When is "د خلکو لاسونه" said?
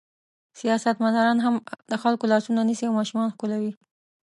1.91-2.61